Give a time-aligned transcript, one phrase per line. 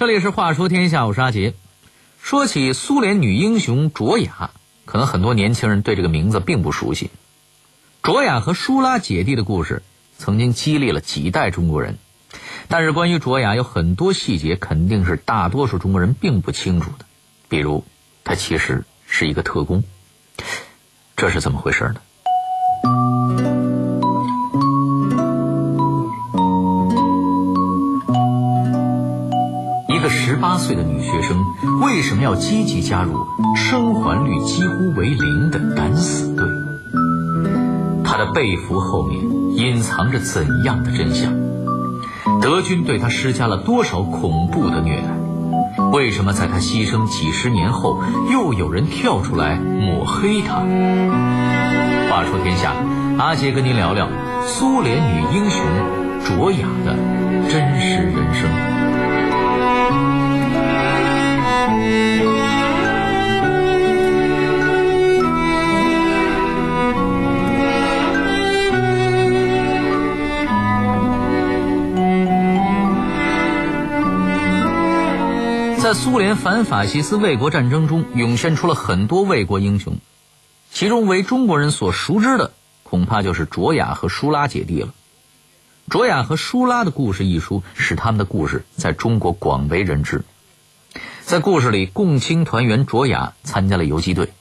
[0.00, 1.52] 这里是《话说天下》，我是阿杰。
[2.22, 4.50] 说起苏联女英雄卓雅，
[4.86, 7.10] 可能很多年轻人对这个名字并不熟悉。
[8.02, 9.82] 卓雅和舒拉姐弟的故事，
[10.16, 11.98] 曾经激励了几代中国人。
[12.66, 17.04] 但是关于卓雅，有很多细节肯定是大多数中国人并不清楚的。
[17.50, 17.84] 比如，
[18.24, 19.84] 她其实是一个特工，
[21.14, 21.96] 这是怎么回事呢？
[30.40, 31.36] 八岁的女学生
[31.82, 36.46] 为什么要积极加入生还率几乎为零的敢死队？
[38.02, 39.20] 她的被俘后面
[39.56, 41.32] 隐藏着怎样的真相？
[42.40, 45.08] 德军对她施加了多少恐怖的虐待？
[45.92, 50.54] 为什么在她牺牲几十年后，又有人跳出来抹黑她？
[52.10, 52.72] 话说天下，
[53.18, 54.08] 阿杰跟您聊聊
[54.46, 55.64] 苏联女英雄
[56.24, 56.96] 卓雅的
[57.50, 58.69] 真实人生。
[75.82, 79.96] 在苏联反法西斯卫国战争中，涌现出了很多卫国英雄，
[80.70, 82.52] 其中为中国人所熟知的，
[82.84, 84.88] 恐怕就是卓雅和舒拉姐弟了。
[85.88, 90.22] 《卓雅和舒拉的故事》一书使他们的故事在中国广为人知。
[91.30, 94.32] 在故事里，共青团员卓雅参加了游击队。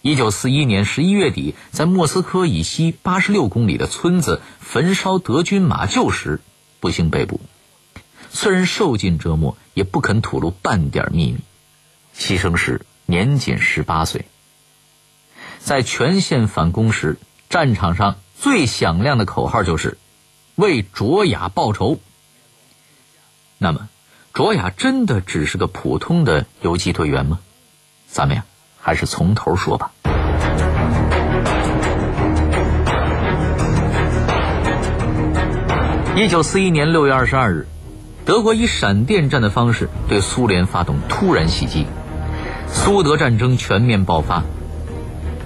[0.00, 6.40] 一九四一年十一月底，在莫斯科以西八十六公里的村子焚烧德军马厩时，
[6.78, 7.40] 不幸被捕。
[8.30, 11.40] 虽然受尽折磨，也不肯吐露半点秘密。
[12.16, 14.24] 牺牲时年仅十八岁。
[15.58, 19.98] 在全线反攻时，战场上最响亮的口号就是
[20.54, 21.98] “为卓雅报仇”。
[23.58, 23.88] 那么。
[24.40, 27.40] 卓雅真的只是个普通的游击队员吗？
[28.08, 28.44] 咱们呀，
[28.80, 29.90] 还是从头说吧。
[36.16, 37.66] 一九四一年六月二十二日，
[38.24, 41.84] 德国以闪电战的方式对苏联发动突然袭击，
[42.66, 44.42] 苏德战争全面爆发。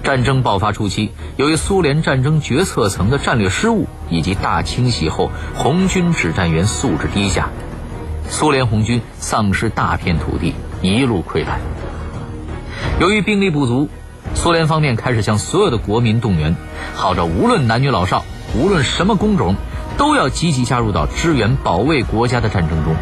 [0.05, 7.49] 战争爆发初期，由于苏联战争决策层的战略失误以及大清洗后红军指战员素质低下。
[8.29, 11.59] 苏联红军丧失大片土地，一路溃败。
[12.99, 13.89] 由于兵力不足，
[14.33, 16.55] 苏联方面开始向所有的国民动员，
[16.95, 18.23] 号召无论男女老少，
[18.55, 19.55] 无论什么工种，
[19.97, 22.95] 都要积极加入到支援保卫国家的战争中。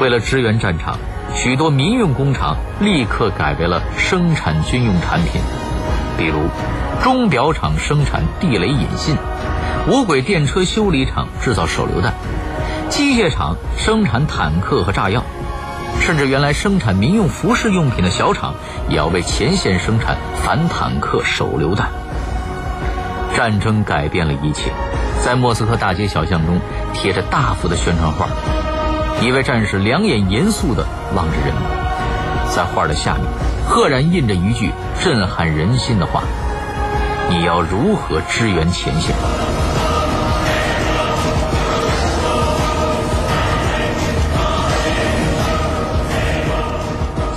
[0.00, 0.98] 为了支援战场，
[1.34, 5.40] 许多民用工厂立刻改为了生产军用产品，
[6.16, 6.38] 比如
[7.02, 9.16] 钟表厂生产地雷引信，
[9.88, 12.14] 无轨电车修理厂制造手榴弹。
[12.90, 15.24] 机械厂生产坦克和炸药，
[16.00, 18.54] 甚至原来生产民用服饰用品的小厂，
[18.88, 21.88] 也要为前线生产反坦克手榴弹。
[23.34, 24.70] 战争改变了一切，
[25.24, 26.60] 在莫斯科大街小巷中
[26.92, 28.28] 贴着大幅的宣传画，
[29.20, 31.62] 一位战士两眼严肃地望着人们，
[32.54, 33.24] 在画的下面，
[33.68, 34.72] 赫然印着一句
[35.02, 36.22] 震撼人心的话
[37.28, 39.16] ：“你要如何支援前线？”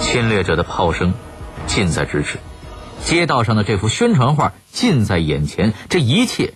[0.09, 1.13] 侵略者的炮声
[1.67, 2.39] 近在咫尺，
[3.03, 6.53] 街道上的这幅宣传画近在眼前，这一切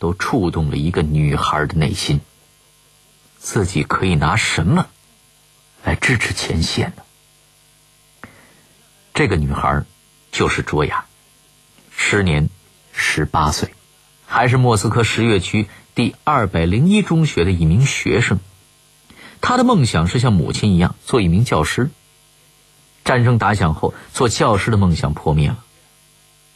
[0.00, 2.20] 都触动了一个女孩的内心。
[3.38, 4.88] 自己可以拿什么
[5.84, 8.30] 来支持前线呢？
[9.14, 9.84] 这个女孩
[10.32, 11.04] 就是卓雅，
[11.96, 12.50] 时年
[12.92, 13.72] 十八岁，
[14.26, 18.40] 还是莫斯科十月区第二百零一中学的一名学生。
[19.40, 21.90] 她的梦想是像母亲一样做一名教师。
[23.04, 25.58] 战争打响后，做教师的梦想破灭了。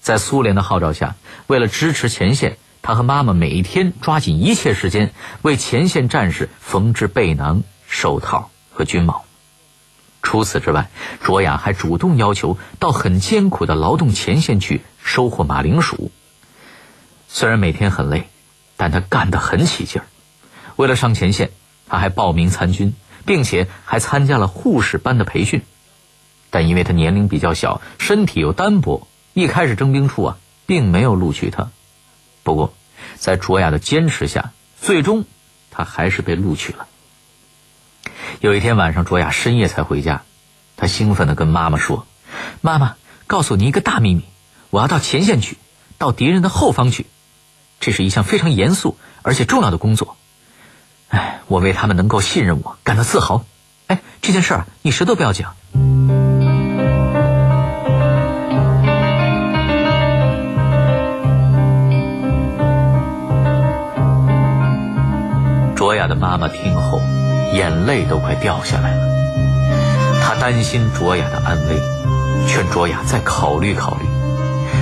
[0.01, 1.17] 在苏联的号召下，
[1.47, 9.25] 为了支持前线，他和妈妈每天抓紧一切时间为前线战士缝制背囊、手套和军帽。
[10.23, 10.91] 除此之外，
[11.23, 16.11] 卓雅还主动要求到很艰苦的劳动前线去收获马铃薯。
[17.29, 18.29] 虽然每天很累，
[18.77, 20.07] 但他干得很起劲儿。
[20.77, 21.51] 为了上前线，
[21.89, 25.63] 他还报名参军，并且还参加了护士班的培训。
[26.53, 31.71] 但因为他年龄比较小，身体又单薄，一开始征兵处啊并没有录取他。
[32.43, 32.75] 不过，
[33.17, 35.25] 在卓雅的坚持下，最终
[35.71, 36.87] 他还是被录取了。
[38.41, 40.25] 有一天晚上，卓雅深夜才回家，
[40.77, 42.07] 他兴奋地跟妈妈说
[42.61, 42.97] ：“妈妈，
[43.27, 44.25] 告诉你一个大秘密，
[44.69, 45.57] 我要到前线去，
[45.97, 47.07] 到敌人的后方去。
[47.81, 50.19] 这是一项非常严肃而且重要的工作。
[51.09, 53.45] 哎，我为他们能够信任我感到自豪。
[53.87, 55.57] 哎，这件事儿你谁都不要讲。”
[66.03, 67.01] 雅的妈妈听后，
[67.55, 69.03] 眼泪都快掉下来了。
[70.21, 71.81] 她担心卓雅的安危，
[72.49, 74.07] 劝卓雅再考虑考虑，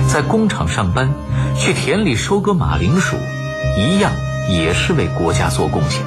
[0.07, 1.11] 在工厂上班，
[1.55, 3.15] 去田里收割马铃薯，
[3.77, 4.11] 一样
[4.49, 6.01] 也是为国家做贡献。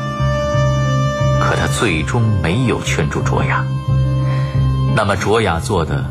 [1.40, 3.64] 可她最终没有劝住卓雅。
[4.96, 6.04] 那么卓雅做的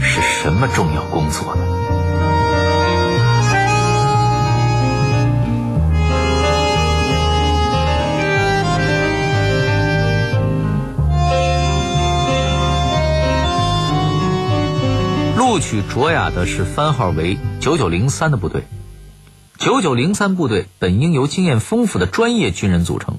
[0.00, 1.62] 是什么重要工作呢？
[15.56, 18.64] 录取卓雅的是番号为九九零三的部队。
[19.56, 23.18] 九九零三部队本应由经验丰富的专业军人组成，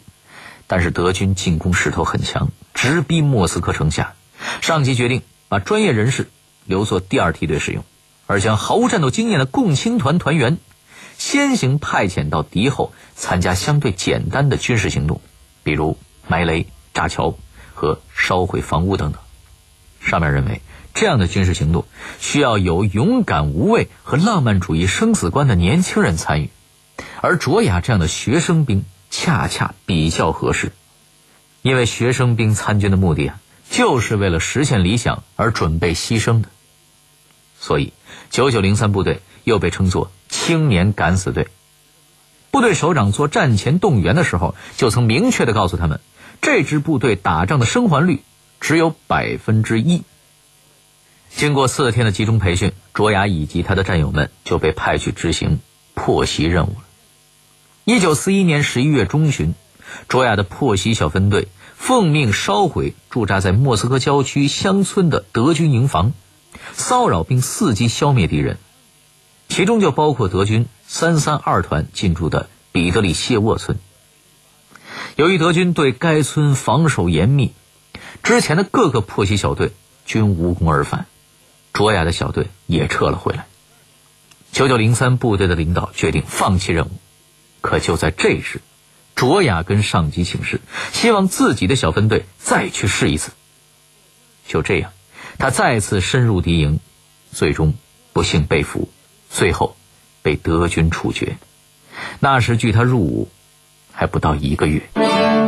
[0.68, 4.13] 但是德军进攻势头很强，直逼莫斯科城下。
[4.62, 6.30] 上级决定把专业人士
[6.66, 7.84] 留作第二梯队使用，
[8.28, 10.60] 而将毫无战斗经验的共青团团员
[11.18, 15.22] 先行派遣到敌后参加相对简单的军事行动，
[15.63, 15.98] 比如
[16.28, 17.36] 埋雷、炸桥
[17.74, 19.19] 和烧毁房屋等等。
[20.07, 20.62] 上面认为。
[20.94, 21.86] 这样的军事行动
[22.19, 26.50] 需要有勇敢无畏和浪漫主义生死观的年轻人参与，
[27.21, 30.71] 而卓雅这样的学生兵恰恰比较合适，
[31.62, 33.39] 因为学生兵参军的目的啊，
[33.69, 36.50] 就是为了实现理想而准备牺牲的，
[37.60, 37.94] 所以
[38.31, 41.48] 九九零三部队又被称作青年敢死队。
[42.50, 46.00] 部队首长做战前动员的时候，就曾明确的告诉他们，
[46.42, 48.24] 这支部队打仗的生还率
[48.59, 50.04] 只有百分之一。
[51.30, 55.59] 经过四天的集中培训，卓雅以及他的战友们就被派去执行
[55.94, 56.83] 破袭任务了。
[57.83, 59.54] 一九四一年十一月中旬，
[60.07, 66.13] 卓雅的破袭小分队奉命烧毁驻扎在莫斯科郊区乡村的德军营房，
[66.74, 68.57] 骚扰并伺机消灭敌人，
[69.48, 73.77] 其中就包括德军三三二团进驻的彼得里谢沃村。
[75.15, 77.53] 由于德军对该村防守严密，
[78.24, 79.72] 之前的各个破袭小队
[80.06, 81.06] 均无功而返。
[81.74, 83.46] 卓雅的小队也撤了回来。
[84.52, 86.92] 九九零三部队的领导决定放弃任务，
[87.62, 88.62] 可就在这时，
[89.14, 90.60] 卓雅跟上级请示，
[90.92, 93.31] 希望自己的小分队再去试一次。
[94.48, 94.92] 就这样，
[95.38, 96.80] 他再次深入敌营，
[97.31, 97.75] 最终
[98.13, 98.90] 不幸被俘，
[99.30, 99.75] 最后
[100.24, 101.38] 被德军处决。
[102.20, 103.30] 那时距他入伍
[103.92, 105.47] 还不到一个月。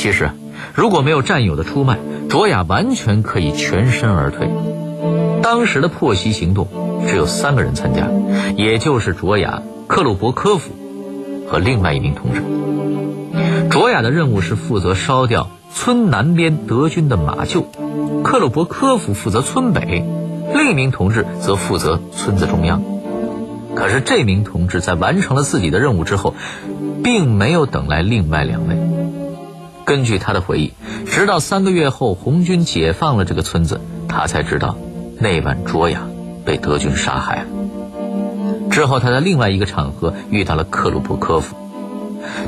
[0.00, 0.30] 其实，
[0.72, 1.98] 如果没有战友的出卖，
[2.30, 4.48] 卓雅完全可以全身而退。
[5.42, 6.68] 当时的破袭行动
[7.06, 8.08] 只有三个人参加，
[8.56, 10.70] 也就是卓雅、克鲁伯科夫
[11.46, 13.68] 和另外一名同志。
[13.68, 17.66] 卓雅的任务是负责烧掉村南边德军的马厩，
[18.24, 20.02] 克鲁伯科夫负责村北，
[20.54, 22.82] 另一名同志则负责村子中央。
[23.74, 26.34] 可是这名同志在完成了自己的任务之后，
[27.04, 28.78] 并没有等来另外两位。
[29.90, 30.72] 根据他的回忆。
[31.04, 34.76] 直到三个月后，红军解放了这个村子，他才知道
[35.18, 36.02] 那晚卓雅
[36.44, 37.46] 被德军杀害了。
[38.70, 41.56] 之后，他在另外一个场合遇到了克鲁伯科夫。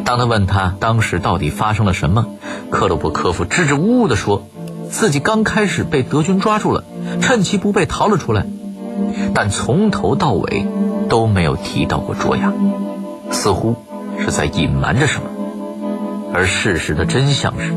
[0.04, 2.26] 当他问他当时到底发生了什么，
[2.70, 4.46] 克鲁伯科夫支支吾吾地说，
[4.88, 6.84] 自己刚开始被德军抓住了，
[7.20, 8.46] 趁其不备逃了出来，
[9.34, 10.64] 但从头到尾
[11.08, 12.52] 都没有提到过卓雅，
[13.32, 13.74] 似乎
[14.20, 15.24] 是在隐瞒着什么。
[16.32, 17.72] 而事实的真相是。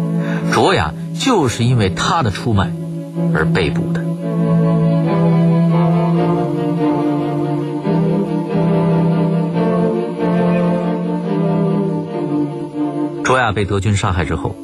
[0.54, 2.72] 卓雅就是因为他的出卖
[3.34, 4.04] 而被捕的。
[13.24, 14.56] 卓雅被德军杀害之后，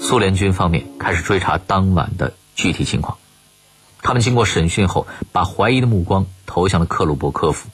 [0.00, 3.18] 苏联军方面开始追查当晚的具体情况。
[4.02, 7.68] 他们经过审讯后，把怀疑的目光投向了克鲁伯科夫。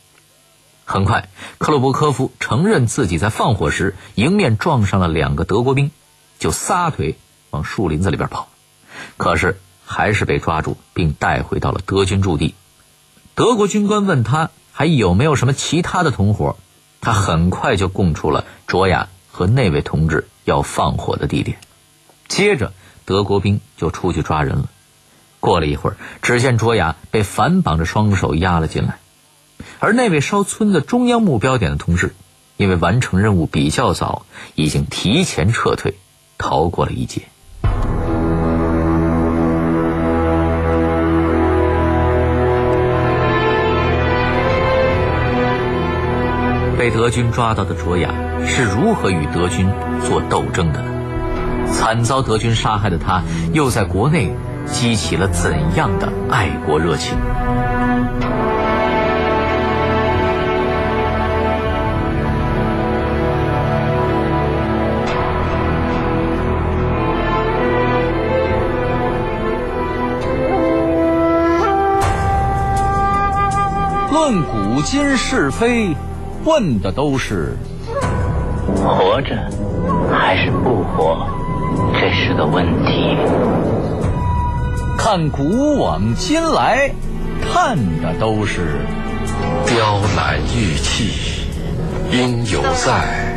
[0.85, 5.91] 很快，克洛伯科夫承认自己在放火时迎面撞上了两个德国兵，
[6.39, 7.17] 就撒腿。
[7.51, 8.49] 往树林子里边跑，
[9.19, 12.55] 可是还是被抓住，并带回到了德军驻地。
[13.35, 16.57] 德国军官问他还有没有什么其他的同伙，
[17.03, 21.59] 他很快就供出了卓雅和那位同志要放火的地点。
[22.27, 22.73] 接着，
[23.05, 24.71] 德国兵就出去抓人了。
[25.39, 28.99] 过了一会儿，只见卓雅被反绑着双手押了进来，
[29.85, 32.15] 而那位烧村的中央目标点的同志，
[32.57, 35.95] 因为完成任务比较早，已经提前撤退，
[36.39, 37.23] 逃过了一劫。
[46.79, 48.15] 被德军抓到的卓雅
[48.47, 49.69] 是如何与德军
[50.07, 50.81] 做斗争的？
[51.73, 54.33] 惨遭德军杀害的他，又在国内
[54.65, 57.19] 激起了怎样的爱国热情？
[74.13, 75.97] 论古今是非，
[76.45, 77.57] 问的都是
[78.77, 79.35] 活着
[80.13, 81.27] 还是不活，
[81.95, 83.17] 这是个问题。
[84.99, 86.93] 看古往今来，
[87.41, 88.83] 看的都是
[89.65, 91.47] 雕栏玉砌
[92.11, 93.33] 应犹在，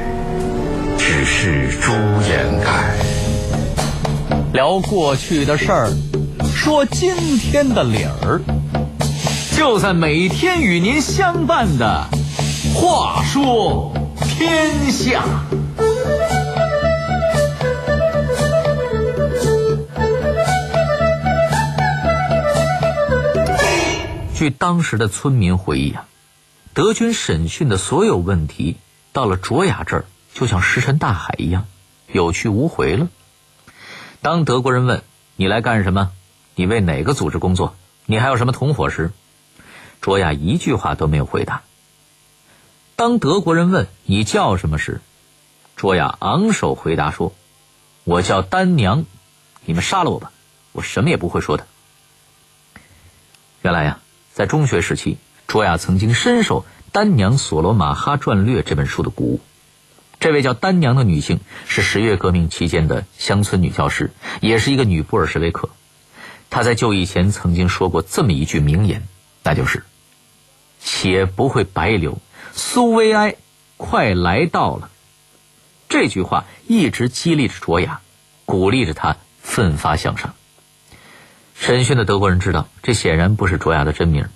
[0.98, 1.94] 只是朱
[2.28, 2.98] 颜改。
[4.52, 5.90] 聊过去的事儿，
[6.54, 8.42] 说今天的理儿。
[9.66, 12.08] 就在每天与您相伴的
[12.76, 15.24] 《话说天下》。
[24.36, 26.06] 据当时的村民回忆啊，
[26.76, 28.78] 德军审讯的所有问题，
[29.14, 30.06] 到了卓雅这儿，
[30.36, 31.66] 就像石沉大海一样，
[32.12, 33.08] 有去无回了。
[34.22, 35.02] 当德国人问
[35.36, 36.12] 你来干什么，
[36.54, 39.12] 你为哪个组织工作，你还有什么同伙时，
[40.06, 41.64] 卓雅一句话都没有回答。
[42.96, 45.02] 当德国人问你叫什么时，
[45.76, 47.34] 卓雅昂首回答说
[48.06, 49.06] ：“我叫丹娘，
[49.66, 50.32] 你们杀了我吧，
[50.74, 51.66] 我什么也不会说的。”
[53.64, 54.00] 原来呀，
[54.32, 59.42] 在中学时期，卓雅曾经深受《丹娘所罗马哈传略》这本书的鼓舞。
[60.20, 65.70] 这位叫丹娘的女性是十月革命期间的乡村女教师，也是一个女布尔什维克。
[66.52, 69.08] 她在就义前曾经说过这么一句名言，
[69.42, 69.84] 那就是。
[70.86, 72.20] 且不会白流，
[72.54, 73.36] 苏维埃
[73.76, 74.92] 快来到了。
[75.90, 78.02] 这句话一直激励着卓雅，
[78.46, 80.36] 鼓励着他奋发向上。
[81.56, 84.30] 审讯的德国人知道这显然不是卓雅的真名，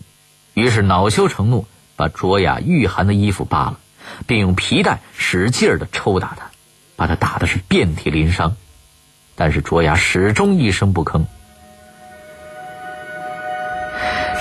[0.55, 3.79] 于是恼羞成怒，把卓雅御寒的衣服扒了，
[4.25, 6.49] 并用皮带使劲的抽打他，
[6.95, 8.57] 把他打的是遍体鳞伤。
[9.35, 11.25] 但是卓雅始终一声不吭。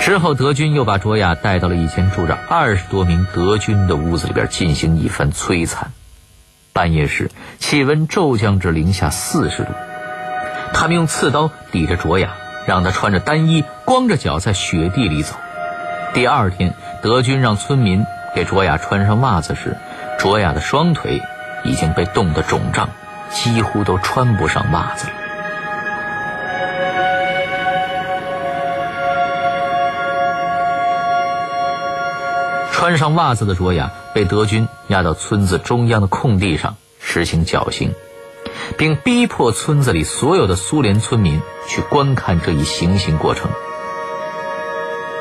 [0.09, 5.91] 之后，德军又把卓雅带到了一间住着二十多名德军的屋子里边进行一番摧残。
[6.73, 9.69] 半夜时，气温骤降至零下四十度，
[10.73, 12.31] 他们用刺刀抵着卓雅，
[12.65, 15.35] 让他穿着单衣，光着脚在雪地里走。
[16.15, 16.73] 第二天，
[17.03, 19.77] 德军让村民给卓雅穿上袜子时，
[20.17, 21.21] 卓雅的双腿
[21.63, 22.89] 已经被冻得肿胀，
[23.29, 25.13] 几乎都穿不上袜子了。
[32.79, 37.93] 穿上袜子的卓雅被德军押到村子中央的空地上实行绞刑，
[38.77, 43.51] 并逼迫村子里所有的苏联村民去观看这一行刑过程。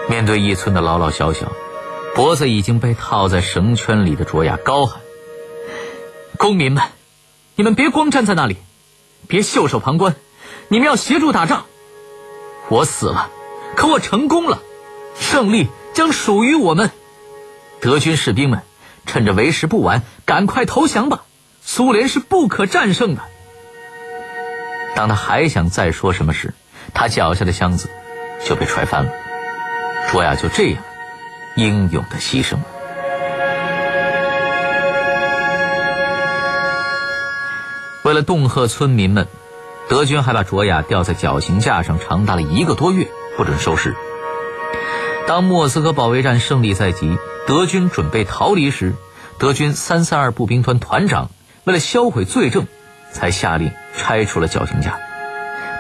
[0.09, 1.51] 面对一村的老老小小，
[2.15, 5.01] 脖子已经被套在绳圈里的卓雅高喊
[6.39, 6.85] ：“公民们，
[7.57, 8.57] 你们别光站在那里，
[9.27, 10.15] 别袖手旁观，
[10.69, 11.65] 你们要协助打仗。
[12.69, 13.31] 我死了，
[13.75, 14.61] 可我成功了，
[15.19, 16.93] 胜利将属于我们。”
[17.81, 18.63] 德军士兵们，
[19.07, 21.23] 趁着为时不晚，赶快投降吧！
[21.63, 23.23] 苏联是不可战胜的。
[24.97, 26.55] 当他还想再说什么时，
[26.93, 27.89] 他脚下的箱子
[28.45, 29.11] 就被踹翻了。
[30.11, 30.83] 卓雅就这样
[31.57, 32.63] 英勇的牺牲了。
[38.05, 39.29] 为了恫吓村民们，
[39.89, 43.07] 德军还把卓雅吊在绞刑架上，长达了一个多月，
[43.37, 43.95] 不准收尸。
[45.29, 47.19] 当莫斯科保卫战胜利在即。
[47.47, 48.95] 德军准备逃离时，
[49.39, 51.31] 德军三三二步兵团团长
[51.65, 52.67] 为了销毁罪证，
[53.13, 54.99] 才下令拆除了绞刑架，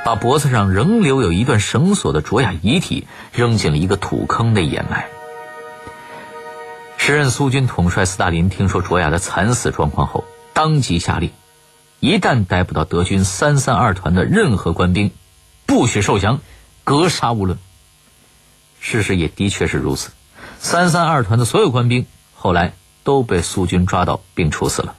[0.04, 5.08] 把脖子上仍留有一段绳索的卓雅遗体扔进了一个土坑内掩埋。
[6.98, 11.30] 时任苏军统帅斯大林听说卓雅的惨死状况后，当即下令：
[12.00, 15.10] 一旦逮捕到德军三三二团的任何官兵，
[15.64, 16.40] 不许受降，
[16.84, 17.58] 格杀勿论。
[18.88, 20.12] 事实也的确是如此。
[20.58, 22.72] 三三二团的所有官兵后来
[23.04, 24.94] 都被苏军抓到并处死了，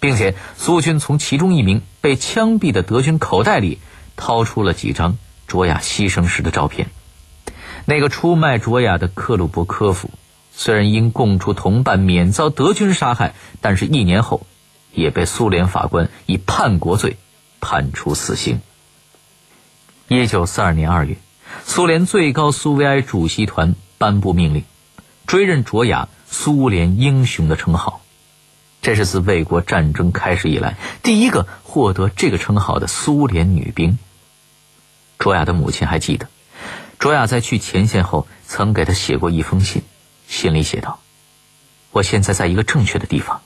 [0.00, 3.80] 并且苏军从其中一名被枪毙的德军口袋里
[4.16, 6.88] 掏出了几张卓雅牺牲时的照片。
[7.84, 10.08] 那个出卖卓雅的克鲁伯科夫，
[10.54, 14.46] 虽然因供出同伴免遭德军杀害，但是一年后
[14.90, 17.18] 也被苏联法官以叛国罪
[17.60, 18.62] 判处死刑。
[20.08, 21.16] 一九四二年二月，
[21.66, 24.64] 苏联最高苏维埃主席团颁布命令。
[25.26, 28.02] 追认卓雅苏联英雄的称号，
[28.82, 33.98] 这是自卫国战争开始以来第一个获得这个称号的苏联女兵。
[35.18, 36.28] 卓雅的母亲还记得，
[36.98, 39.82] 卓雅在去前线后曾给她写过一封信，
[40.28, 41.00] 信里写道
[41.90, 43.40] ：“我现在在一个正确的地方，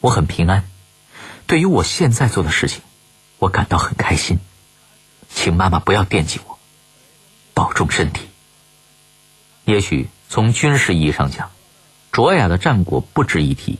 [0.00, 0.64] 我很平安。
[1.46, 2.80] 对于我现在做的事情，
[3.38, 4.38] 我感到很开心。
[5.28, 6.53] 请妈妈不要惦记我，
[7.54, 8.26] 保重身体。”
[9.64, 11.50] 也许从军事意义上讲，
[12.12, 13.78] 卓雅的战果不值一提。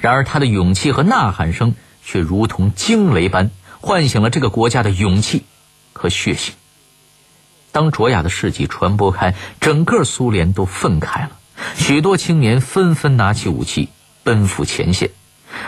[0.00, 5.44] 然而，她的勇气和呐喊声却如同惊雷般唤醒了这个国家的勇气
[5.92, 6.54] 和血性。
[7.72, 11.30] 当卓雅的事迹传播开，整个苏联都愤慨了，
[11.76, 13.88] 许多青年纷纷拿起武器
[14.22, 15.10] 奔赴前线，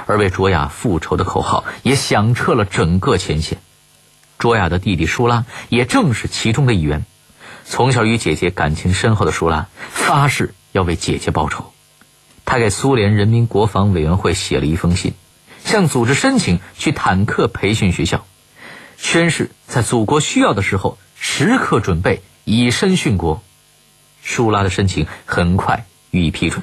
[0.06, 3.58] 而为卓雅复仇的口号也响彻了整个前线。
[4.38, 7.04] 卓雅的弟弟舒拉也正是其中的一员。
[7.64, 11.72] 从小与姐姐感情深厚的舒拉发誓要为姐姐报仇，
[12.44, 15.14] 他给苏联人民国防委员会写了一封信，
[15.64, 18.26] 向组织申请去坦克培训学校，
[18.96, 23.42] 宣誓在祖国需要的时候时刻准备以身殉国。
[24.22, 26.62] 舒拉的申请很快予以批准，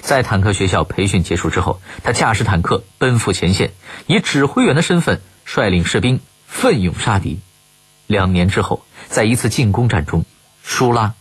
[0.00, 3.72] 在坦克学校培训结束之后，他驾驶坦克奔赴前线，
[4.06, 7.40] 以指挥员的身份率领士兵奋勇杀敌。
[8.10, 10.24] 两年之后，在一次进攻战中，
[10.64, 11.14] 舒拉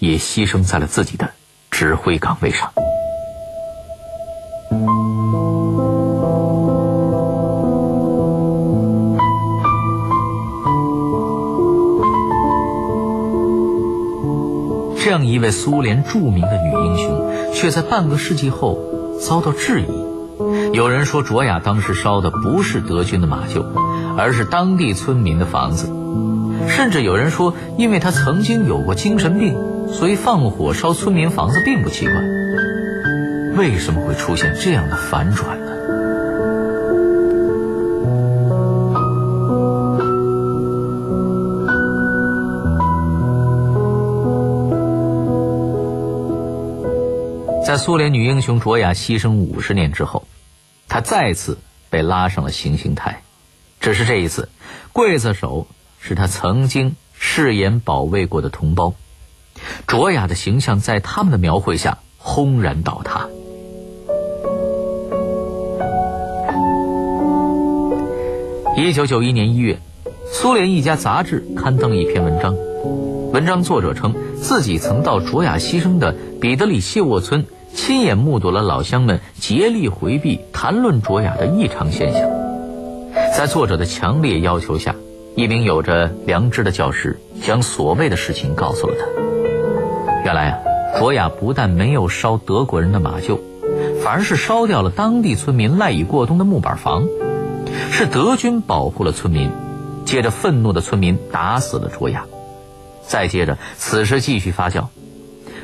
[0.00, 1.30] 也牺牲在了自己的
[1.70, 2.72] 指挥岗位上。
[14.98, 18.80] 这样一位苏联著名的女英雄，却在半个世纪后
[19.20, 20.72] 遭到质疑。
[20.72, 23.64] 有人说，卓雅当时烧的不是德军的马厩，
[24.18, 26.01] 而是当地村民的房子。
[26.68, 29.54] 甚至有人说，因为他曾经有过精神病，
[29.88, 32.14] 所以放火烧村民房子并不奇怪。
[33.56, 35.72] 为什么会出现这样的反转呢？
[47.64, 50.26] 在苏联女英雄卓雅牺牲五十年之后，
[50.88, 51.58] 她再次
[51.90, 53.22] 被拉上了行刑台，
[53.80, 54.48] 只是这一次，
[54.92, 55.66] 刽子手。
[56.04, 58.94] 是他曾经誓言保卫过的同胞，
[59.86, 63.28] 卓雅的形象在他们的描绘下轰然倒塌。
[68.76, 69.78] 一九九一年一月，
[70.26, 72.56] 苏联一家杂志刊登了一篇文章，
[73.32, 82.28] 文章作者称自己曾到卓雅牺牲的彼得里谢沃村，亲眼目睹了老乡们竭力回避谈论卓雅的异常现象。
[83.36, 84.96] 在作者的强烈要求下。
[85.34, 89.06] 一名有着良知的教师将所谓的事情告诉了他。
[90.24, 90.58] 原来啊，
[90.98, 93.38] 卓雅不但没有烧德国人的马厩，
[94.04, 97.06] 反而是烧掉了当地村民赖以过冬的木板房。
[97.90, 99.50] 是德军保护了村民，
[100.04, 102.26] 接着愤怒的村民打死了卓雅。
[103.06, 104.86] 再接着，此事继续发酵，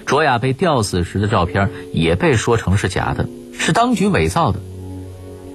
[0.06, 4.60] 卓雅被吊死时的照片也被说成是假的，是当局伪造的。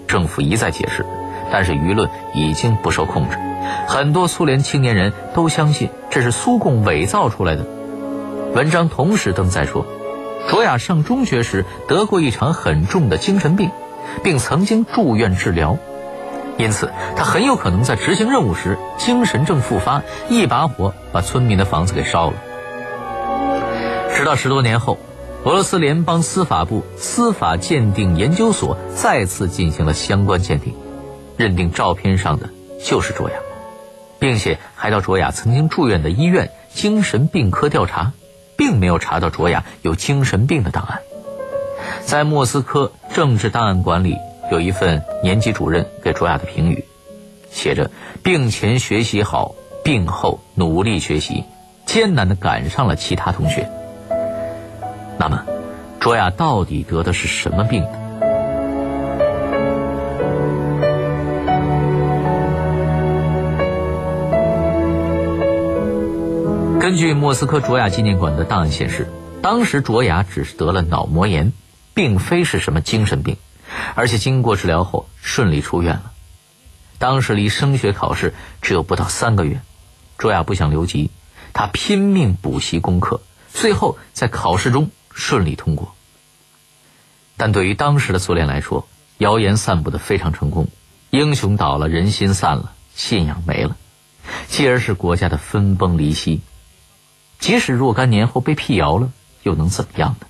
[0.07, 1.03] 政府一再解释，
[1.51, 3.37] 但是舆论已经不受控制。
[3.87, 7.65] 很多苏联青年人都相信这是苏共伪造出来的。
[8.53, 9.85] 文章同时登载说，
[10.49, 13.71] 卓雅上中学时得过一场很重的精神病，
[14.23, 15.77] 并曾经住院治疗，
[16.57, 22.35] 因此他很有可能在执行任务时精神症复发，一把火把村民的房子给烧了。
[24.15, 24.99] 直到十多年后，
[25.45, 30.73] 俄罗斯联邦司法部司法鉴定研究所再次进行了相关鉴定，
[31.37, 32.49] 认定照片上的
[32.85, 33.35] 就是卓雅。
[34.23, 38.13] 并且还到卓雅曾经住院的医院精神病科调查，
[38.55, 41.01] 并没有查到卓雅有精神病的档案。
[42.05, 44.15] 在莫斯科政治档案馆里，
[44.49, 46.85] 有一份年级主任给卓雅的评语，
[47.51, 47.91] 写着
[48.23, 51.43] ：“病前学习好，病后努力学习，
[51.85, 53.69] 艰难地赶上了其他同学。”
[55.19, 55.43] 那么，
[55.99, 58.02] 卓雅到底得的是什么病呢？
[66.83, 69.07] 根据莫斯科卓雅纪念馆的档案显示，
[69.41, 71.53] 当时卓雅只是得了脑膜炎，
[71.93, 73.37] 并非是什么精神病，
[73.95, 76.11] 而且经过治疗后顺利出院了。
[76.97, 79.61] 当时离升学考试只有不到三个月，
[80.17, 81.09] 卓雅不想留级，
[81.53, 83.21] 他拼命补习功课，
[83.53, 85.95] 最后在考试中顺利通过。
[87.37, 88.85] 但对于当时的苏联来说，
[89.19, 90.67] 谣言散布的非常成功，
[91.11, 93.77] 英雄倒了，人心散了，信仰没了，
[94.49, 96.41] 继而是国家的分崩离析。
[97.43, 100.27] 即使若干年后被辟谣了，又能怎么样呢？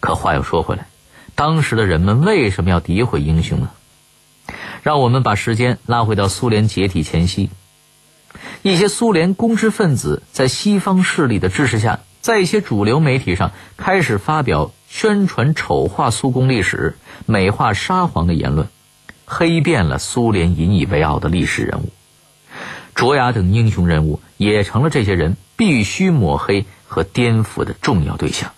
[0.00, 0.88] 可话又说回来，
[1.36, 3.70] 当时的人们为什么要诋毁英雄呢？
[4.82, 7.50] 让我们把时间拉回到苏联解体前夕，
[8.62, 18.66] 一些苏联公知分子在西方势力的支持下，在一些主流媒体上开始发表宣传丑化苏共历史、美化沙皇的言论，
[19.24, 21.90] 黑遍了苏联引以为傲的历史人物。
[22.98, 28.50] 卓雅等英雄人物也成了这些人必须抹黑和颠覆的重要对象。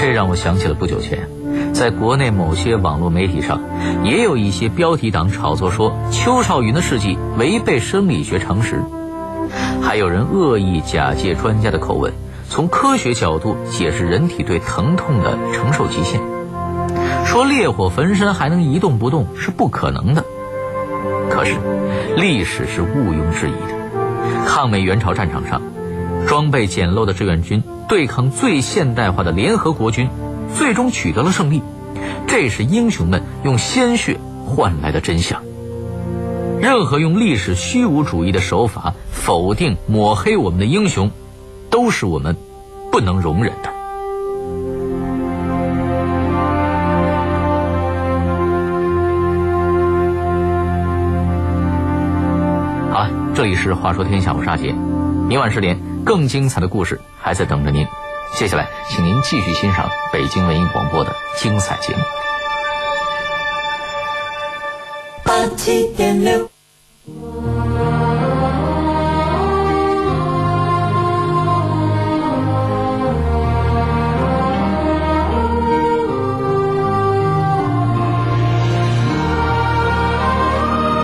[0.00, 1.28] 这让我想起了不久前，
[1.74, 3.60] 在国内某些网络媒体上，
[4.02, 8.82] 也有一些标题党炒作说邱少云的事迹违背生理学常识，
[9.82, 12.14] 还有人恶意假借专家的口吻，
[12.48, 16.33] 从科学角度解释人体对疼痛的承受极限。
[17.34, 20.24] 说烈火焚身还能一动不动是不可能的，
[21.28, 21.56] 可是
[22.16, 24.46] 历史是毋庸置疑的。
[24.46, 25.60] 抗美援朝战场上，
[26.28, 30.08] 装备简陋的志愿军对抗最现代化的联合国军，
[30.54, 31.60] 最终取得了胜利。
[32.28, 34.16] 这是英雄们用鲜血
[34.46, 35.42] 换来的真相。
[36.60, 41.10] 任何用历史虚无主义的手法否定抹黑我们的英雄，
[41.68, 42.36] 都是我们
[42.92, 43.73] 不能容忍的。
[53.34, 54.70] 这里是《话说天下》，我是阿杰。
[55.28, 57.84] 明晚十点，更精彩的故事还在等着您。
[58.38, 62.02] 接下来，请您继续欣赏北京文艺广播的精彩节目。
[65.24, 66.53] 八七点六。